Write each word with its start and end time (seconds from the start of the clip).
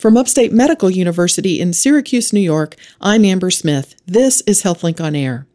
From 0.00 0.16
Upstate 0.16 0.50
Medical 0.50 0.88
University 0.88 1.60
in 1.60 1.74
Syracuse, 1.74 2.32
New 2.32 2.40
York, 2.40 2.74
I'm 3.02 3.22
Amber 3.22 3.50
Smith. 3.50 3.96
This 4.06 4.40
is 4.46 4.62
HealthLink 4.62 4.98
on 4.98 5.14
Air. 5.14 5.46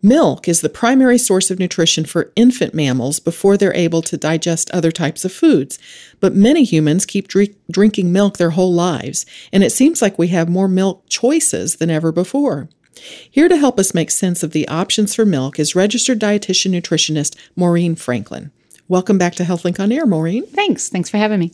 Milk 0.00 0.48
is 0.48 0.62
the 0.62 0.70
primary 0.70 1.18
source 1.18 1.50
of 1.50 1.58
nutrition 1.58 2.06
for 2.06 2.32
infant 2.36 2.72
mammals 2.72 3.20
before 3.20 3.58
they're 3.58 3.76
able 3.76 4.00
to 4.00 4.16
digest 4.16 4.70
other 4.70 4.90
types 4.90 5.26
of 5.26 5.32
foods. 5.32 5.78
But 6.20 6.34
many 6.34 6.64
humans 6.64 7.04
keep 7.04 7.28
drink- 7.28 7.54
drinking 7.70 8.12
milk 8.12 8.38
their 8.38 8.52
whole 8.52 8.72
lives, 8.72 9.26
and 9.52 9.62
it 9.62 9.72
seems 9.72 10.00
like 10.00 10.18
we 10.18 10.28
have 10.28 10.48
more 10.48 10.68
milk 10.68 11.04
choices 11.10 11.76
than 11.76 11.90
ever 11.90 12.12
before. 12.12 12.70
Here 13.30 13.46
to 13.46 13.58
help 13.58 13.78
us 13.78 13.92
make 13.92 14.10
sense 14.10 14.42
of 14.42 14.52
the 14.52 14.66
options 14.68 15.14
for 15.14 15.26
milk 15.26 15.58
is 15.58 15.76
registered 15.76 16.18
dietitian 16.18 16.72
nutritionist 16.72 17.36
Maureen 17.54 17.94
Franklin. 17.94 18.52
Welcome 18.88 19.18
back 19.18 19.34
to 19.34 19.44
HealthLink 19.44 19.78
on 19.78 19.92
Air, 19.92 20.06
Maureen. 20.06 20.46
Thanks. 20.46 20.88
Thanks 20.88 21.10
for 21.10 21.18
having 21.18 21.40
me. 21.40 21.52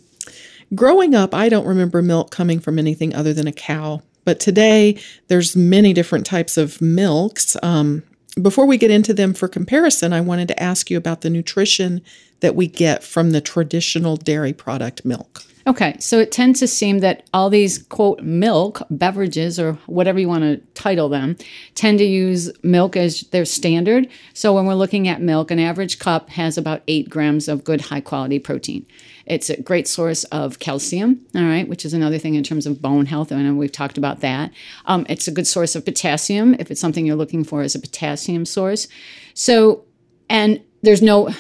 Growing 0.75 1.14
up, 1.14 1.34
I 1.34 1.48
don't 1.48 1.66
remember 1.66 2.00
milk 2.00 2.30
coming 2.30 2.59
from 2.59 2.79
anything 2.79 3.14
other 3.14 3.34
than 3.34 3.46
a 3.46 3.52
cow. 3.52 4.02
But 4.24 4.41
today, 4.41 4.98
there's 5.28 5.56
many 5.56 5.92
different 5.92 6.24
types 6.24 6.56
of 6.56 6.80
milks. 6.80 7.56
Um, 7.62 8.02
before 8.41 8.66
we 8.66 8.78
get 8.78 8.91
into 8.91 9.12
them 9.12 9.34
for 9.34 9.48
comparison, 9.48 10.12
I 10.12 10.20
wanted 10.20 10.48
to 10.48 10.62
ask 10.62 10.91
you 10.91 10.97
about 10.97 11.20
the 11.20 11.30
nutrition 11.30 12.00
that 12.41 12.55
we 12.55 12.66
get 12.66 13.05
from 13.05 13.33
the 13.33 13.41
traditional 13.41 14.16
dairy 14.16 14.52
product 14.52 15.05
milk. 15.05 15.42
Okay, 15.66 15.97
so 16.00 16.19
it 16.19 16.33
tends 16.33 16.59
to 16.61 16.66
seem 16.66 17.00
that 17.00 17.28
all 17.33 17.48
these 17.48 17.78
quote 17.84 18.20
milk 18.20 18.83
beverages 18.91 19.61
or 19.61 19.75
whatever 19.86 20.19
you 20.19 20.27
want 20.27 20.42
to 20.42 20.56
title 20.75 21.09
them 21.09 21.36
tend 21.75 21.98
to 21.98 22.05
use 22.05 22.50
milk 22.64 22.97
as 22.97 23.20
their 23.30 23.45
standard. 23.45 24.09
So 24.34 24.55
when 24.55 24.66
we're 24.66 24.75
looking 24.75 25.06
at 25.06 25.20
milk, 25.20 25.50
an 25.52 25.61
average 25.61 26.00
cup 26.00 26.30
has 26.30 26.59
about 26.59 26.83
eight 26.89 27.09
grams 27.09 27.47
of 27.47 27.62
good 27.62 27.83
high 27.83 28.00
quality 28.00 28.41
protein. 28.41 28.86
It's 29.27 29.51
a 29.51 29.61
great 29.61 29.89
source 29.89 30.25
of 30.25 30.59
calcium, 30.59 31.25
all 31.35 31.43
right, 31.43 31.69
which 31.69 31.85
is 31.85 31.95
another 31.95 32.19
thing 32.19 32.35
in 32.35 32.43
terms 32.43 32.67
of 32.67 32.83
bone 32.83 33.07
health. 33.07 33.33
I 33.33 33.43
know 33.43 33.55
we've 33.55 33.73
talked 33.73 33.98
about 33.98 34.21
that. 34.21 34.51
Um, 34.87 35.07
it's 35.09 35.29
a 35.29 35.33
good 35.33 35.47
source 35.47 35.75
of 35.75 35.85
potassium 35.85 36.55
if 36.59 36.70
it's 36.70 36.81
something 36.81 37.06
you're 37.06 37.17
looking 37.17 37.45
for 37.45 37.62
as 37.62 37.75
a 37.75 37.81
potassium 37.81 38.45
source. 38.45 38.89
So, 39.34 39.84
and 40.29 40.61
there's 40.83 41.03
no 41.03 41.31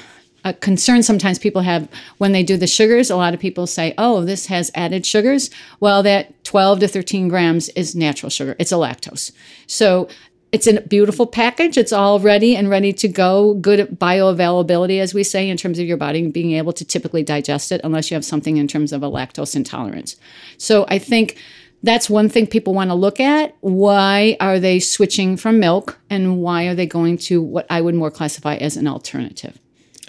a 0.44 0.52
concern 0.52 1.02
sometimes 1.02 1.38
people 1.38 1.62
have 1.62 1.88
when 2.18 2.32
they 2.32 2.42
do 2.42 2.56
the 2.56 2.66
sugars. 2.66 3.10
A 3.10 3.16
lot 3.16 3.34
of 3.34 3.40
people 3.40 3.66
say, 3.66 3.94
oh, 3.96 4.24
this 4.24 4.46
has 4.46 4.70
added 4.74 5.06
sugars. 5.06 5.50
Well, 5.80 6.02
that 6.02 6.42
12 6.44 6.80
to 6.80 6.88
13 6.88 7.28
grams 7.28 7.68
is 7.70 7.94
natural 7.94 8.30
sugar, 8.30 8.56
it's 8.58 8.72
a 8.72 8.76
lactose. 8.76 9.32
So 9.66 10.08
it's 10.52 10.66
a 10.66 10.82
beautiful 10.82 11.26
package. 11.26 11.78
It's 11.78 11.92
all 11.92 12.20
ready 12.20 12.54
and 12.54 12.68
ready 12.68 12.92
to 12.92 13.08
go. 13.08 13.54
Good 13.54 13.88
bioavailability, 13.98 15.00
as 15.00 15.14
we 15.14 15.24
say, 15.24 15.48
in 15.48 15.56
terms 15.56 15.78
of 15.78 15.86
your 15.86 15.96
body 15.96 16.26
being 16.28 16.52
able 16.52 16.74
to 16.74 16.84
typically 16.84 17.22
digest 17.22 17.72
it, 17.72 17.80
unless 17.82 18.10
you 18.10 18.14
have 18.14 18.24
something 18.24 18.58
in 18.58 18.68
terms 18.68 18.92
of 18.92 19.02
a 19.02 19.10
lactose 19.10 19.56
intolerance. 19.56 20.16
So 20.58 20.84
I 20.88 20.98
think 20.98 21.38
that's 21.82 22.10
one 22.10 22.28
thing 22.28 22.46
people 22.46 22.74
want 22.74 22.90
to 22.90 22.94
look 22.94 23.18
at. 23.18 23.56
Why 23.60 24.36
are 24.40 24.60
they 24.60 24.78
switching 24.78 25.38
from 25.38 25.58
milk 25.58 25.98
and 26.10 26.38
why 26.40 26.66
are 26.66 26.74
they 26.74 26.86
going 26.86 27.16
to 27.18 27.40
what 27.40 27.66
I 27.70 27.80
would 27.80 27.94
more 27.94 28.10
classify 28.10 28.56
as 28.56 28.76
an 28.76 28.86
alternative? 28.86 29.58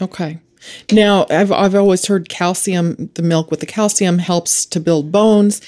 Okay. 0.02 0.40
Now, 0.92 1.26
I've, 1.30 1.52
I've 1.52 1.76
always 1.76 2.06
heard 2.06 2.30
calcium, 2.30 3.10
the 3.16 3.22
milk 3.22 3.50
with 3.50 3.60
the 3.62 3.66
calcium 3.66 4.20
helps 4.20 4.66
to 4.68 4.80
build 4.80 5.12
bones. 5.12 5.62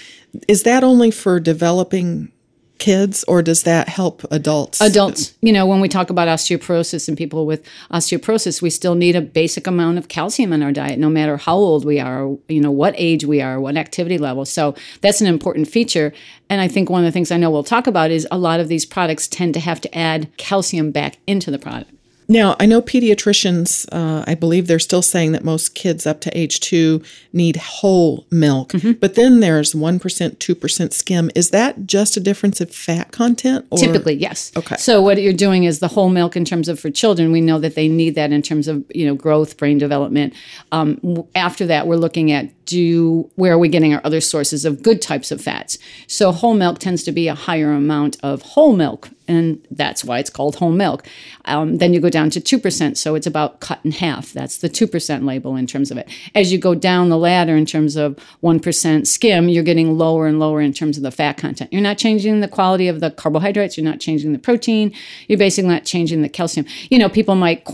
Is 0.48 0.64
that 0.64 0.84
only 0.84 1.12
for 1.12 1.40
developing 1.40 2.31
kids 2.78 3.23
or 3.26 3.42
does 3.42 3.64
that 3.64 3.90
help 3.90 4.23
adults? 4.31 4.81
Adults. 4.81 5.34
You 5.42 5.54
know, 5.54 5.66
when 5.66 5.80
we 5.80 5.90
talk 5.90 6.09
about 6.09 6.28
osteoporosis 6.28 7.08
and 7.08 7.18
people 7.18 7.45
with 7.45 7.66
osteoporosis, 7.92 8.62
we 8.62 8.70
still 8.70 8.95
need 8.95 9.16
a 9.16 9.22
basic 9.22 9.68
amount 9.68 9.98
of 9.98 10.08
calcium 10.08 10.54
in 10.54 10.62
our 10.62 10.72
diet, 10.72 11.00
no 11.00 11.09
matter 11.09 11.38
how 11.38 11.56
old 11.56 11.86
we 11.86 12.00
are, 12.00 12.36
you 12.48 12.62
know, 12.62 12.72
what 12.72 12.94
age 12.98 13.26
we 13.26 13.42
are, 13.42 13.59
what 13.59 13.78
activity 13.78 14.18
level. 14.18 14.46
So 14.46 14.76
that's 15.02 15.22
an 15.22 15.28
important 15.28 15.68
feature. 15.68 16.14
And 16.50 16.62
I 16.62 16.68
think 16.68 16.90
one 16.90 17.03
of 17.03 17.06
the 17.06 17.12
things 17.12 17.31
I 17.31 17.38
know 17.38 17.50
we'll 17.50 17.64
talk 17.64 17.88
about 17.88 18.12
is 18.12 18.28
a 18.30 18.38
lot 18.38 18.59
of 18.59 18.68
these 18.68 18.86
products 18.86 19.28
tend 19.28 19.53
to 19.56 19.59
have 19.59 19.81
to 19.81 19.98
add 19.98 20.30
calcium 20.38 20.92
back 20.92 21.18
into 21.26 21.52
the 21.52 21.59
product. 21.59 21.92
Now, 22.28 22.56
I 22.59 22.66
know 22.66 22.81
pediatricians, 22.81 23.88
uh, 23.91 24.24
I 24.28 24.36
believe 24.36 24.68
they're 24.68 24.80
still 24.80 25.02
saying 25.02 25.34
that 25.34 25.44
most 25.44 25.75
kids 25.75 26.08
up 26.08 26.22
to 26.22 26.38
age 26.38 26.59
two 26.59 27.03
need 27.34 27.58
whole 27.58 28.25
milk, 28.31 28.72
mm-hmm. 28.72 28.94
but 28.94 29.16
then 29.16 29.40
there's 29.40 29.74
1%, 29.74 30.00
2% 30.00 30.94
skim. 30.94 31.31
Is 31.35 31.52
that 31.52 31.85
just 31.85 32.18
a 32.18 32.19
difference 32.19 32.62
of 32.62 32.74
fat 32.74 33.12
content? 33.12 33.66
Or? 33.69 33.78
Typically, 33.78 34.16
yes. 34.16 34.52
Okay. 34.56 34.75
So, 34.78 35.02
what 35.02 35.22
you're 35.22 35.34
doing 35.34 35.66
is 35.66 35.80
the 35.80 35.88
whole 35.88 36.09
milk 36.09 36.35
in 36.35 36.46
terms 36.46 36.68
of 36.68 36.80
for 36.80 36.90
children, 36.90 37.31
we 37.31 37.41
know 37.41 37.59
that 37.59 37.75
they 37.75 37.88
need 37.88 38.16
that 38.16 38.31
in 38.31 38.41
terms 38.41 38.68
of, 38.68 38.84
you 38.94 39.06
know, 39.06 39.16
growth, 39.16 39.58
brain 39.58 39.78
development. 39.78 40.34
Um, 40.72 41.25
after 41.35 41.66
that, 41.68 41.88
we're 41.88 41.96
looking 41.96 42.31
at 42.31 42.50
do 42.66 43.30
where 43.35 43.53
are 43.53 43.59
we 43.59 43.69
getting 43.69 43.94
our 43.94 44.02
other 44.03 44.19
sources 44.19 44.66
of 44.66 44.81
good 44.81 45.02
types 45.02 45.31
of 45.31 45.40
fats 45.40 45.78
so 46.08 46.31
whole 46.31 46.56
milk 46.56 46.80
tends 46.80 47.03
to 47.03 47.12
be 47.12 47.28
a 47.28 47.35
higher 47.35 47.72
amount 47.72 48.18
of 48.24 48.41
whole 48.41 48.75
milk 48.75 49.09
and 49.28 49.66
that's 49.72 50.03
why 50.03 50.19
it's 50.19 50.30
called 50.30 50.56
whole 50.56 50.72
milk 50.72 51.08
um, 51.46 51.78
then 51.78 51.94
you 51.94 52.00
go 52.00 52.09
down 52.09 52.30
to 52.30 52.40
2% 52.40 52.97
so 52.97 53.16
it's 53.16 53.28
about 53.28 53.59
cut 53.59 53.80
in 53.84 53.91
half 53.91 54.31
that's 54.34 54.58
the 54.58 54.69
2% 54.69 55.25
label 55.25 55.56
in 55.56 55.68
terms 55.68 55.91
of 55.91 55.97
it 55.97 56.09
as 56.34 56.52
you 56.52 56.58
go 56.58 56.75
down 56.75 57.09
the 57.09 57.18
ladder 57.18 57.56
in 57.56 57.66
terms 57.66 57.96
of 57.96 58.16
1% 58.44 59.08
skim 59.08 59.50
you're 59.50 59.64
getting 59.64 59.97
lower 59.97 60.28
and 60.28 60.40
lower 60.40 60.62
in 60.62 60.74
terms 60.74 60.97
of 60.97 61.03
the 61.03 61.12
fat 61.12 61.38
content 61.38 61.72
you're 61.72 61.81
not 61.81 61.97
changing 61.97 62.41
the 62.41 62.47
quality 62.47 62.88
of 62.88 63.00
the 63.00 63.12
carbohydrates 63.12 63.78
you're 63.78 63.85
not 63.85 64.00
changing 64.00 64.34
the 64.34 64.40
protein 64.40 64.94
you're 65.28 65.40
basically 65.40 65.69
not 65.69 65.85
changing 65.85 66.22
the 66.22 66.30
calcium 66.30 66.66
you 66.90 66.97
know 66.97 67.09
people 67.09 67.35
might 67.35 67.66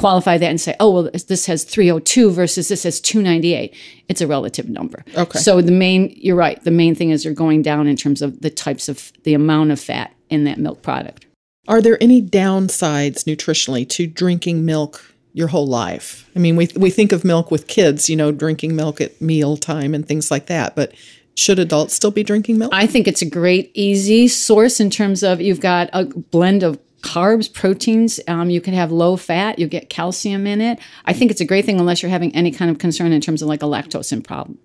qualify 0.00 0.38
that 0.38 0.48
and 0.48 0.60
say, 0.60 0.74
oh, 0.80 0.90
well, 0.90 1.10
this 1.28 1.44
has 1.44 1.62
302 1.64 2.30
versus 2.30 2.68
this 2.68 2.84
has 2.84 3.00
298. 3.00 3.74
It's 4.08 4.22
a 4.22 4.26
relative 4.26 4.68
number. 4.68 5.04
Okay. 5.14 5.38
So 5.38 5.60
the 5.60 5.72
main, 5.72 6.10
you're 6.16 6.36
right. 6.36 6.62
The 6.64 6.70
main 6.70 6.94
thing 6.94 7.10
is 7.10 7.24
you're 7.24 7.34
going 7.34 7.60
down 7.60 7.86
in 7.86 7.96
terms 7.96 8.22
of 8.22 8.40
the 8.40 8.48
types 8.48 8.88
of 8.88 9.12
the 9.24 9.34
amount 9.34 9.72
of 9.72 9.78
fat 9.78 10.12
in 10.30 10.44
that 10.44 10.58
milk 10.58 10.82
product. 10.82 11.26
Are 11.68 11.82
there 11.82 12.02
any 12.02 12.22
downsides 12.22 13.24
nutritionally 13.24 13.88
to 13.90 14.06
drinking 14.06 14.64
milk 14.64 15.14
your 15.32 15.48
whole 15.48 15.66
life? 15.66 16.28
I 16.34 16.38
mean, 16.38 16.56
we 16.56 16.68
we 16.76 16.90
think 16.90 17.12
of 17.12 17.24
milk 17.24 17.50
with 17.50 17.66
kids, 17.66 18.08
you 18.08 18.16
know, 18.16 18.32
drinking 18.32 18.74
milk 18.74 19.00
at 19.00 19.20
meal 19.20 19.56
time 19.56 19.94
and 19.94 20.06
things 20.06 20.30
like 20.30 20.46
that, 20.46 20.74
but 20.74 20.94
should 21.34 21.58
adults 21.58 21.94
still 21.94 22.10
be 22.10 22.22
drinking 22.22 22.58
milk? 22.58 22.72
I 22.74 22.86
think 22.86 23.06
it's 23.06 23.22
a 23.22 23.28
great, 23.28 23.70
easy 23.74 24.28
source 24.28 24.80
in 24.80 24.90
terms 24.90 25.22
of 25.22 25.40
you've 25.40 25.60
got 25.60 25.88
a 25.92 26.04
blend 26.04 26.62
of 26.62 26.78
carbs, 27.02 27.52
proteins. 27.52 28.20
Um, 28.28 28.50
you 28.50 28.60
can 28.60 28.74
have 28.74 28.92
low 28.92 29.16
fat. 29.16 29.58
You 29.58 29.66
get 29.66 29.88
calcium 29.88 30.46
in 30.46 30.60
it. 30.60 30.78
I 31.06 31.12
think 31.12 31.30
it's 31.30 31.40
a 31.40 31.46
great 31.46 31.64
thing 31.64 31.80
unless 31.80 32.02
you're 32.02 32.10
having 32.10 32.34
any 32.34 32.50
kind 32.50 32.70
of 32.70 32.78
concern 32.78 33.12
in 33.12 33.20
terms 33.20 33.42
of 33.42 33.48
like 33.48 33.62
a 33.62 33.66
lactose 33.66 34.12
in 34.12 34.22
problem. 34.22 34.58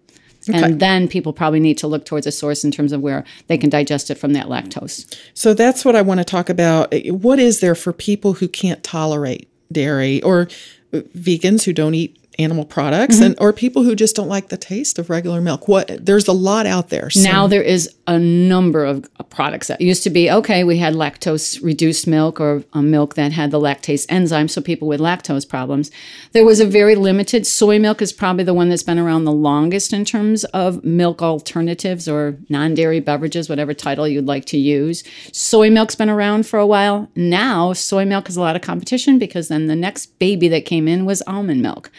Okay. 0.50 0.62
And 0.62 0.80
then 0.80 1.08
people 1.08 1.34
probably 1.34 1.60
need 1.60 1.78
to 1.80 1.88
look 1.88 2.06
towards 2.06 2.28
a 2.28 2.32
source 2.32 2.64
in 2.64 2.72
terms 2.72 2.92
of 2.92 3.02
where 3.02 3.24
they 3.48 3.58
can 3.58 3.70
digest 3.70 4.12
it 4.12 4.16
from 4.16 4.34
that 4.34 4.48
lactose. 4.48 5.16
So 5.34 5.54
that's 5.54 5.84
what 5.84 5.96
I 5.96 6.02
want 6.02 6.20
to 6.20 6.24
talk 6.24 6.50
about. 6.50 6.94
What 7.08 7.40
is 7.40 7.60
there 7.60 7.76
for 7.76 7.94
people 7.94 8.34
who 8.34 8.48
can't 8.48 8.84
tolerate 8.84 9.48
dairy 9.72 10.22
or 10.22 10.48
vegans 10.94 11.64
who 11.64 11.74
don't 11.74 11.96
eat 11.96 12.18
animal 12.38 12.66
products 12.66 13.16
mm-hmm. 13.16 13.26
and 13.26 13.36
or 13.40 13.54
people 13.54 13.84
who 13.84 13.96
just 13.96 14.16
don't 14.16 14.28
like 14.28 14.50
the 14.50 14.58
taste 14.58 15.00
of 15.00 15.10
regular 15.10 15.40
milk 15.40 15.70
what 15.70 16.06
there's 16.06 16.28
a 16.28 16.34
lot 16.34 16.66
out 16.66 16.90
there 16.90 17.10
so. 17.10 17.22
now 17.22 17.48
there 17.48 17.62
is 17.62 17.95
a 18.08 18.20
number 18.20 18.86
of 18.86 19.08
products 19.30 19.68
that 19.68 19.82
used 19.82 20.04
to 20.04 20.10
be 20.10 20.30
okay 20.30 20.64
we 20.64 20.78
had 20.78 20.94
lactose 20.94 21.64
reduced 21.64 22.08
milk 22.08 22.40
or 22.40 22.64
a 22.74 22.82
milk 22.82 23.16
that 23.16 23.32
had 23.32 23.52
the 23.52 23.60
lactase 23.60 24.06
enzyme 24.10 24.48
so 24.48 24.62
people 24.62 24.88
with 24.88 25.00
lactose 25.00 25.48
problems. 25.48 25.92
There 26.32 26.46
was 26.46 26.60
a 26.60 26.66
very 26.66 26.96
limited 26.96 27.48
soy 27.48 27.80
milk 27.80 28.02
is 28.02 28.14
probably 28.14 28.44
the 28.44 28.54
one 28.54 28.70
that's 28.70 28.84
been 28.84 29.00
around 29.00 29.26
the 29.26 29.32
longest 29.32 29.94
in 29.94 30.06
terms 30.06 30.44
of 30.46 30.84
milk 30.84 31.22
alternatives 31.22 32.08
or 32.08 32.38
non-dairy 32.50 33.00
beverages 33.00 33.50
whatever 33.50 33.74
title 33.74 34.08
you'd 34.08 34.26
like 34.26 34.46
to 34.46 34.58
use. 34.58 35.04
Soy 35.32 35.70
milk's 35.70 35.96
been 35.96 36.10
around 36.10 36.46
for 36.46 36.60
a 36.60 36.68
while. 36.68 37.10
Now 37.16 37.74
soy 37.74 38.06
milk 38.06 38.28
has 38.28 38.38
a 38.38 38.42
lot 38.42 38.56
of 38.56 38.62
competition 38.62 39.20
because 39.20 39.48
then 39.48 39.68
the 39.68 39.76
next 39.76 40.18
baby 40.20 40.48
that 40.50 40.66
came 40.66 40.88
in 40.88 41.06
was 41.06 41.24
almond 41.28 41.62
milk 41.62 41.92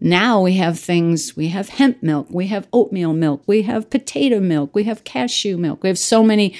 now 0.00 0.42
we 0.42 0.54
have 0.54 0.78
things, 0.78 1.36
we 1.36 1.48
have 1.48 1.70
hemp 1.70 2.02
milk, 2.02 2.28
we 2.30 2.46
have 2.48 2.68
oatmeal 2.72 3.12
milk, 3.12 3.42
we 3.46 3.62
have 3.62 3.90
potato 3.90 4.40
milk, 4.40 4.74
we 4.74 4.84
have 4.84 5.04
cashew 5.04 5.56
milk. 5.56 5.82
We 5.82 5.88
have 5.88 5.98
so 5.98 6.22
many, 6.22 6.54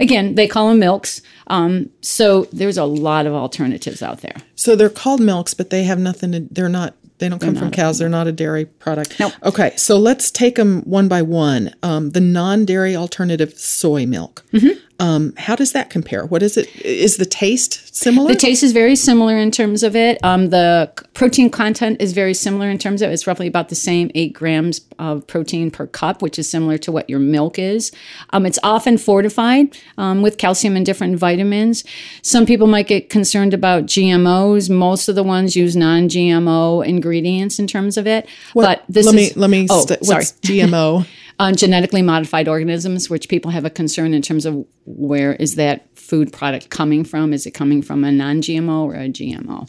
again, 0.00 0.34
they 0.34 0.48
call 0.48 0.68
them 0.68 0.80
milks. 0.80 1.22
Um, 1.46 1.90
so 2.00 2.44
there's 2.52 2.78
a 2.78 2.84
lot 2.84 3.26
of 3.26 3.32
alternatives 3.32 4.02
out 4.02 4.20
there. 4.22 4.36
So 4.56 4.74
they're 4.74 4.90
called 4.90 5.20
milks, 5.20 5.54
but 5.54 5.70
they 5.70 5.84
have 5.84 5.98
nothing 5.98 6.32
to, 6.32 6.40
they're 6.50 6.68
not, 6.68 6.94
they 7.18 7.28
don't 7.28 7.38
come 7.38 7.54
from 7.54 7.70
cows. 7.70 7.98
They're 7.98 8.08
not 8.08 8.26
a 8.26 8.32
dairy 8.32 8.64
product. 8.64 9.20
No. 9.20 9.30
Okay, 9.42 9.76
so 9.76 9.98
let's 9.98 10.30
take 10.30 10.54
them 10.54 10.80
one 10.82 11.06
by 11.06 11.20
one. 11.20 11.70
Um, 11.82 12.10
the 12.12 12.20
non 12.20 12.64
dairy 12.64 12.96
alternative 12.96 13.58
soy 13.58 14.06
milk. 14.06 14.42
Mm-hmm. 14.54 14.80
Um, 15.00 15.32
how 15.38 15.56
does 15.56 15.72
that 15.72 15.88
compare? 15.88 16.26
What 16.26 16.42
is 16.42 16.58
it? 16.58 16.74
Is 16.84 17.16
the 17.16 17.24
taste 17.24 17.96
similar? 17.96 18.28
The 18.28 18.38
taste 18.38 18.62
is 18.62 18.72
very 18.72 18.94
similar 18.94 19.36
in 19.38 19.50
terms 19.50 19.82
of 19.82 19.96
it. 19.96 20.22
Um, 20.22 20.50
the 20.50 20.92
protein 21.14 21.48
content 21.48 22.02
is 22.02 22.12
very 22.12 22.34
similar 22.34 22.68
in 22.68 22.76
terms 22.76 23.00
of 23.00 23.08
it. 23.10 23.14
it's 23.14 23.26
roughly 23.26 23.46
about 23.46 23.70
the 23.70 23.74
same 23.74 24.10
eight 24.14 24.34
grams 24.34 24.82
of 24.98 25.26
protein 25.26 25.70
per 25.70 25.86
cup, 25.86 26.20
which 26.20 26.38
is 26.38 26.50
similar 26.50 26.76
to 26.78 26.92
what 26.92 27.08
your 27.08 27.18
milk 27.18 27.58
is. 27.58 27.90
Um, 28.30 28.44
it's 28.44 28.58
often 28.62 28.98
fortified 28.98 29.74
um, 29.96 30.20
with 30.20 30.36
calcium 30.36 30.76
and 30.76 30.84
different 30.84 31.18
vitamins. 31.18 31.82
Some 32.20 32.44
people 32.44 32.66
might 32.66 32.86
get 32.86 33.08
concerned 33.08 33.54
about 33.54 33.86
GMOs. 33.86 34.68
Most 34.68 35.08
of 35.08 35.14
the 35.14 35.24
ones 35.24 35.56
use 35.56 35.74
non-GMO 35.74 36.86
ingredients 36.86 37.58
in 37.58 37.66
terms 37.66 37.96
of 37.96 38.06
it. 38.06 38.28
What, 38.52 38.64
but 38.64 38.84
this 38.86 39.06
let 39.06 39.14
is, 39.14 39.34
me 39.34 39.40
let 39.40 39.48
me. 39.48 39.66
Oh, 39.70 39.86
st- 39.86 40.04
sorry. 40.04 40.24
GMO? 40.42 41.06
On 41.40 41.56
genetically 41.56 42.02
modified 42.02 42.48
organisms, 42.48 43.08
which 43.08 43.28
people 43.28 43.50
have 43.50 43.64
a 43.64 43.70
concern 43.70 44.12
in 44.12 44.20
terms 44.20 44.44
of 44.44 44.66
where 44.84 45.32
is 45.32 45.54
that 45.54 45.98
food 45.98 46.32
product 46.32 46.68
coming 46.68 47.02
from? 47.02 47.32
Is 47.32 47.46
it 47.46 47.52
coming 47.52 47.80
from 47.80 48.04
a 48.04 48.12
non 48.12 48.42
GMO 48.42 48.84
or 48.84 48.94
a 48.94 49.08
GMO? 49.08 49.66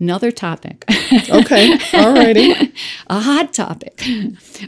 Another 0.00 0.32
topic. 0.32 0.84
Okay. 1.28 1.78
All 1.92 2.14
righty. 2.14 2.54
a 3.08 3.20
hot 3.20 3.52
topic. 3.52 4.02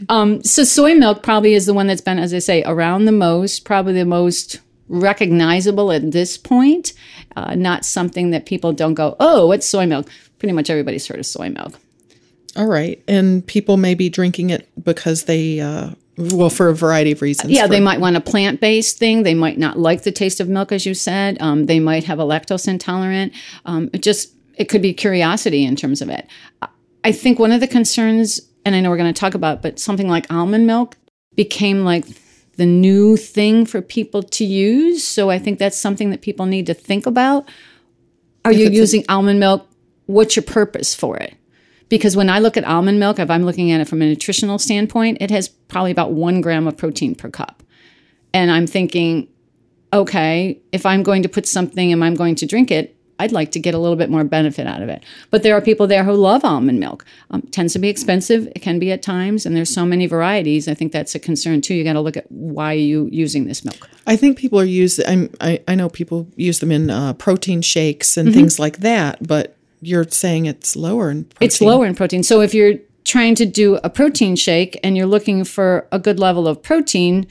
Um, 0.07 0.43
so, 0.43 0.63
soy 0.63 0.93
milk 0.93 1.23
probably 1.23 1.55
is 1.55 1.65
the 1.65 1.73
one 1.73 1.87
that's 1.87 1.99
been, 1.99 2.19
as 2.19 2.33
I 2.33 2.39
say, 2.39 2.63
around 2.63 3.05
the 3.05 3.11
most, 3.11 3.65
probably 3.65 3.93
the 3.93 4.05
most 4.05 4.61
recognizable 4.87 5.91
at 5.91 6.11
this 6.11 6.37
point. 6.37 6.93
Uh, 7.35 7.55
not 7.55 7.83
something 7.83 8.29
that 8.29 8.45
people 8.45 8.71
don't 8.71 8.93
go, 8.93 9.15
oh, 9.19 9.51
it's 9.51 9.67
soy 9.67 9.87
milk. 9.87 10.07
Pretty 10.37 10.53
much 10.53 10.69
everybody's 10.69 11.07
heard 11.07 11.19
of 11.19 11.25
soy 11.25 11.49
milk. 11.49 11.79
All 12.55 12.67
right. 12.67 13.03
And 13.07 13.45
people 13.45 13.77
may 13.77 13.95
be 13.95 14.07
drinking 14.07 14.51
it 14.51 14.69
because 14.81 15.23
they, 15.23 15.59
uh, 15.59 15.89
well, 16.17 16.49
for 16.49 16.69
a 16.69 16.75
variety 16.75 17.11
of 17.11 17.21
reasons. 17.21 17.51
Yeah, 17.51 17.63
For- 17.63 17.69
they 17.69 17.79
might 17.79 17.99
want 17.99 18.15
a 18.15 18.21
plant 18.21 18.61
based 18.61 18.97
thing. 18.97 19.23
They 19.23 19.33
might 19.33 19.57
not 19.57 19.77
like 19.77 20.03
the 20.03 20.11
taste 20.11 20.39
of 20.39 20.47
milk, 20.47 20.71
as 20.71 20.85
you 20.85 20.93
said. 20.93 21.37
Um, 21.41 21.65
they 21.65 21.79
might 21.79 22.05
have 22.05 22.19
a 22.19 22.23
lactose 22.23 22.67
intolerant. 22.67 23.33
Um, 23.65 23.89
it 23.93 24.01
just 24.01 24.33
it 24.55 24.65
could 24.69 24.81
be 24.81 24.93
curiosity 24.93 25.65
in 25.65 25.75
terms 25.75 26.01
of 26.01 26.09
it. 26.09 26.27
I 27.03 27.11
think 27.11 27.37
one 27.37 27.51
of 27.51 27.59
the 27.59 27.67
concerns, 27.67 28.39
and 28.65 28.75
I 28.75 28.79
know 28.81 28.89
we're 28.89 28.97
going 28.97 29.13
to 29.13 29.19
talk 29.19 29.33
about, 29.35 29.61
but 29.61 29.77
something 29.79 30.07
like 30.07 30.31
almond 30.31 30.65
milk 30.65 30.97
became 31.35 31.83
like 31.83 32.05
the 32.55 32.65
new 32.65 33.17
thing 33.17 33.65
for 33.65 33.81
people 33.81 34.23
to 34.23 34.45
use. 34.45 35.03
So 35.03 35.29
I 35.29 35.37
think 35.37 35.59
that's 35.59 35.77
something 35.77 36.09
that 36.11 36.21
people 36.21 36.45
need 36.45 36.65
to 36.67 36.73
think 36.73 37.05
about. 37.05 37.49
Are 38.45 38.51
you 38.53 38.67
it's 38.67 38.75
a- 38.75 38.79
using 38.79 39.05
almond 39.09 39.39
milk? 39.39 39.67
What's 40.05 40.35
your 40.35 40.43
purpose 40.43 40.95
for 40.95 41.17
it? 41.17 41.35
Because 41.89 42.15
when 42.15 42.29
I 42.29 42.39
look 42.39 42.57
at 42.57 42.63
almond 42.63 42.99
milk, 42.99 43.19
if 43.19 43.29
I'm 43.29 43.43
looking 43.43 43.71
at 43.71 43.81
it 43.81 43.87
from 43.87 44.01
a 44.01 44.05
nutritional 44.05 44.57
standpoint, 44.57 45.17
it 45.19 45.29
has 45.31 45.49
probably 45.67 45.91
about 45.91 46.11
one 46.11 46.41
gram 46.41 46.67
of 46.67 46.77
protein 46.77 47.15
per 47.15 47.29
cup. 47.29 47.63
And 48.33 48.51
I'm 48.51 48.67
thinking, 48.67 49.27
okay, 49.93 50.59
if 50.71 50.85
I'm 50.85 51.03
going 51.03 51.23
to 51.23 51.29
put 51.29 51.47
something 51.47 51.91
and 51.91 52.03
I'm 52.03 52.15
going 52.15 52.35
to 52.35 52.45
drink 52.45 52.71
it, 52.71 52.95
I'd 53.17 53.31
like 53.31 53.51
to 53.51 53.59
get 53.59 53.73
a 53.73 53.77
little 53.77 53.95
bit 53.95 54.09
more 54.09 54.25
benefit 54.25 54.67
out 54.67 54.81
of 54.81 54.89
it. 54.89 55.01
But 55.31 55.41
there 55.41 55.55
are 55.55 55.61
people 55.61 55.87
there 55.87 56.03
who 56.03 56.11
love 56.11 56.43
almond 56.43 56.81
milk. 56.81 57.05
Um, 57.31 57.43
tends 57.43 57.71
to 57.71 57.79
be 57.79 57.87
expensive. 57.87 58.47
It 58.53 58.59
can 58.61 58.77
be 58.77 58.91
at 58.91 59.01
times, 59.01 59.45
and 59.45 59.55
there's 59.55 59.73
so 59.73 59.85
many 59.85 60.05
varieties. 60.05 60.67
I 60.67 60.73
think 60.73 60.91
that's 60.91 61.15
a 61.15 61.19
concern 61.19 61.61
too. 61.61 61.75
You 61.75 61.85
got 61.85 61.93
to 61.93 62.01
look 62.01 62.17
at 62.17 62.29
why 62.29 62.73
are 62.73 62.77
you 62.77 63.07
using 63.13 63.45
this 63.45 63.63
milk. 63.63 63.89
I 64.05 64.17
think 64.17 64.37
people 64.37 64.59
are 64.59 64.65
using, 64.65 65.05
I'm, 65.07 65.29
I, 65.39 65.61
I 65.65 65.75
know 65.75 65.87
people 65.87 66.27
use 66.35 66.59
them 66.59 66.73
in 66.73 66.89
uh, 66.89 67.13
protein 67.13 67.61
shakes 67.61 68.11
Mm-hmm. 68.11 68.27
and 68.27 68.35
things 68.35 68.59
like 68.59 68.79
that, 68.79 69.25
but 69.25 69.55
you're 69.79 70.07
saying 70.09 70.45
it's 70.45 70.75
lower 70.75 71.09
in 71.09 71.23
protein. 71.23 71.45
It's 71.45 71.61
lower 71.61 71.85
in 71.85 71.95
protein. 71.95 72.23
So 72.23 72.41
if 72.41 72.53
you're 72.53 72.73
trying 73.05 73.35
to 73.35 73.45
do 73.45 73.75
a 73.83 73.89
protein 73.89 74.35
shake 74.35 74.77
and 74.83 74.97
you're 74.97 75.05
looking 75.05 75.43
for 75.45 75.87
a 75.91 75.99
good 75.99 76.19
level 76.19 76.47
of 76.47 76.61
protein, 76.61 77.27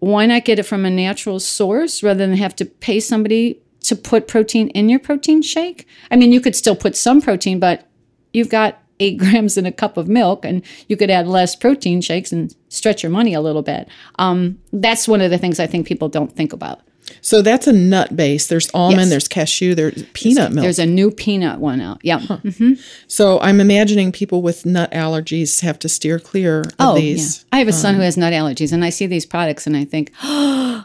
why 0.00 0.26
not 0.26 0.46
get 0.46 0.58
it 0.58 0.64
from 0.64 0.84
a 0.84 0.90
natural 0.90 1.38
source 1.38 2.02
rather 2.02 2.26
than 2.26 2.36
have 2.36 2.56
to 2.56 2.64
pay 2.64 2.98
somebody 2.98 3.60
to 3.82 3.94
put 3.94 4.26
protein 4.26 4.68
in 4.70 4.88
your 4.88 4.98
protein 4.98 5.42
shake? 5.42 5.86
I 6.10 6.16
mean, 6.16 6.32
you 6.32 6.40
could 6.40 6.56
still 6.56 6.74
put 6.74 6.96
some 6.96 7.20
protein, 7.20 7.60
but 7.60 7.86
you've 8.32 8.48
got 8.48 8.82
eight 8.98 9.18
grams 9.18 9.56
in 9.56 9.66
a 9.66 9.72
cup 9.72 9.96
of 9.96 10.08
milk, 10.08 10.44
and 10.44 10.62
you 10.88 10.96
could 10.96 11.10
add 11.10 11.28
less 11.28 11.54
protein 11.54 12.00
shakes 12.00 12.32
and 12.32 12.54
stretch 12.68 13.02
your 13.02 13.10
money 13.10 13.34
a 13.34 13.40
little 13.40 13.62
bit. 13.62 13.88
Um, 14.18 14.58
that's 14.72 15.06
one 15.06 15.20
of 15.20 15.30
the 15.30 15.38
things 15.38 15.60
I 15.60 15.66
think 15.66 15.86
people 15.86 16.08
don't 16.08 16.34
think 16.34 16.52
about. 16.52 16.80
So 17.20 17.42
that's 17.42 17.66
a 17.66 17.72
nut 17.72 18.14
base. 18.16 18.46
There's 18.46 18.70
almond, 18.74 19.00
Yes. 19.00 19.10
there's 19.10 19.28
cashew, 19.28 19.74
there's 19.74 20.02
peanut 20.14 20.52
milk. 20.52 20.62
There's 20.64 20.78
a 20.78 20.86
new 20.86 21.10
peanut 21.10 21.58
one 21.60 21.80
out. 21.80 22.00
Yeah. 22.02 22.18
Mm-hmm. 22.20 22.72
so 23.06 23.38
I'm 23.40 23.60
imagining 23.60 24.12
people 24.12 24.42
with 24.42 24.64
nut 24.66 24.90
allergies 24.92 25.60
have 25.60 25.78
to 25.80 25.88
steer 25.88 26.18
clear 26.18 26.60
of 26.60 26.72
Oh, 26.78 26.94
these. 26.94 27.44
yeah. 27.52 27.56
I 27.56 27.58
have 27.58 27.68
a 27.68 27.72
son 27.72 27.94
um, 27.94 27.96
who 27.96 28.02
has 28.02 28.16
nut 28.16 28.32
allergies, 28.32 28.72
and 28.72 28.84
I 28.84 28.90
see 28.90 29.06
these 29.06 29.26
products 29.26 29.66
and 29.66 29.76
I 29.76 29.84
think, 29.84 30.12
oh, 30.22 30.84